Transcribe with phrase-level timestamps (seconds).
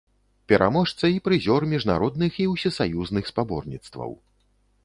[0.51, 4.11] Пераможца і прызёр міжнародных і усесаюзных спаборніцтваў.